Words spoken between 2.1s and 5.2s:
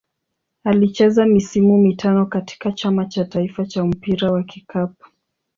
katika Chama cha taifa cha mpira wa kikapu.